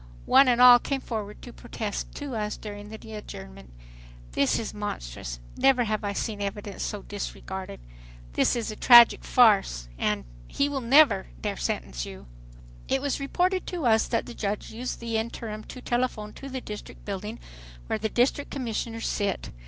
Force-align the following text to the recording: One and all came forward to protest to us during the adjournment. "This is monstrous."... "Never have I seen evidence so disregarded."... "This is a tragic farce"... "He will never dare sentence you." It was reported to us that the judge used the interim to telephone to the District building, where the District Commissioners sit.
One 0.25 0.47
and 0.47 0.59
all 0.59 0.79
came 0.79 0.99
forward 0.99 1.43
to 1.43 1.53
protest 1.53 2.11
to 2.15 2.35
us 2.35 2.57
during 2.57 2.89
the 2.89 3.13
adjournment. 3.13 3.69
"This 4.31 4.57
is 4.57 4.73
monstrous."... 4.73 5.39
"Never 5.55 5.83
have 5.83 6.03
I 6.03 6.11
seen 6.13 6.41
evidence 6.41 6.81
so 6.81 7.03
disregarded."... 7.03 7.79
"This 8.33 8.55
is 8.55 8.71
a 8.71 8.75
tragic 8.75 9.23
farce"... 9.23 9.89
"He 10.47 10.67
will 10.67 10.81
never 10.81 11.27
dare 11.39 11.55
sentence 11.55 12.03
you." 12.03 12.25
It 12.87 12.99
was 12.99 13.19
reported 13.19 13.67
to 13.67 13.85
us 13.85 14.07
that 14.07 14.25
the 14.25 14.33
judge 14.33 14.71
used 14.71 15.01
the 15.01 15.17
interim 15.17 15.63
to 15.65 15.81
telephone 15.81 16.33
to 16.33 16.49
the 16.49 16.61
District 16.61 17.05
building, 17.05 17.39
where 17.85 17.99
the 17.99 18.09
District 18.09 18.49
Commissioners 18.49 19.05
sit. 19.05 19.51